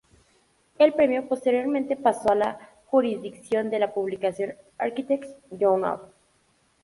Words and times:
El 0.79 0.93
premio 0.93 1.27
posteriormente 1.27 1.95
pasó 1.95 2.31
a 2.31 2.35
la 2.35 2.69
jurisdicción 2.87 3.69
de 3.69 3.77
la 3.77 3.93
publicación 3.93 4.55
Architects' 4.79 5.35
Journal". 5.51 5.99